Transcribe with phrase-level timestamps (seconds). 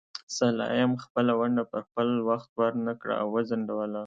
[0.35, 3.99] سلایم خپله ونډه پر خپل وخت ورنکړه او وځنډوله.